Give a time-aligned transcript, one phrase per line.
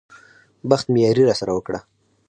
[0.69, 1.79] بخت مې ياري راسره وکړه.